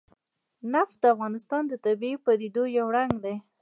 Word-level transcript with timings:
نفت 0.73 0.95
د 1.01 1.05
افغانستان 1.13 1.63
د 1.67 1.73
طبیعي 1.85 2.17
پدیدو 2.25 2.63
یو 2.77 2.87
رنګ 2.97 3.13
دی. 3.25 3.35